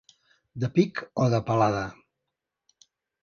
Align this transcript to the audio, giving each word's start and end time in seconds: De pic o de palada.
De 0.63 0.69
pic 0.77 1.01
o 1.25 1.27
de 1.33 1.41
palada. 1.49 1.83